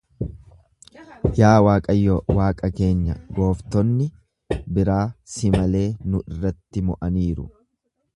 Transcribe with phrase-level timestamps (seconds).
[1.39, 4.07] Yaa Waaqayyo Waaqa keenya, gooftonni
[4.79, 5.03] biraa
[5.35, 5.85] si malee
[6.15, 7.47] nu irratti mo'aniiru.